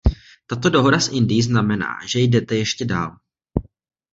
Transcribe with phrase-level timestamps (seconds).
[0.47, 3.17] Tato dohoda s Indií znamená, že jdete ještě dál.